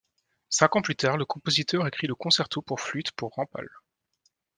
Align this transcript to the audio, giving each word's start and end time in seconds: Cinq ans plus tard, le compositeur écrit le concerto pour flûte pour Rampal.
Cinq 0.49 0.75
ans 0.75 0.81
plus 0.81 0.95
tard, 0.95 1.15
le 1.15 1.25
compositeur 1.25 1.85
écrit 1.85 2.07
le 2.07 2.15
concerto 2.15 2.63
pour 2.63 2.79
flûte 2.81 3.11
pour 3.11 3.35
Rampal. 3.35 3.69